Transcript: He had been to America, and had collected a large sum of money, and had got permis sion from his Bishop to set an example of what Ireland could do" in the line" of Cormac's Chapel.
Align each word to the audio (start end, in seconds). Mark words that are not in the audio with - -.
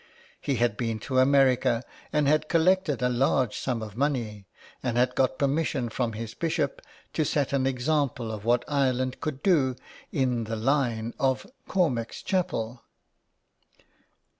He 0.41 0.55
had 0.55 0.77
been 0.77 0.97
to 1.01 1.19
America, 1.19 1.83
and 2.11 2.27
had 2.27 2.49
collected 2.49 3.03
a 3.03 3.07
large 3.09 3.59
sum 3.59 3.83
of 3.83 3.95
money, 3.95 4.47
and 4.81 4.97
had 4.97 5.13
got 5.13 5.37
permis 5.37 5.67
sion 5.67 5.89
from 5.89 6.13
his 6.13 6.33
Bishop 6.33 6.81
to 7.13 7.23
set 7.23 7.53
an 7.53 7.67
example 7.67 8.31
of 8.31 8.43
what 8.43 8.65
Ireland 8.67 9.21
could 9.21 9.43
do" 9.43 9.75
in 10.11 10.45
the 10.45 10.55
line" 10.55 11.13
of 11.19 11.45
Cormac's 11.67 12.23
Chapel. 12.23 12.81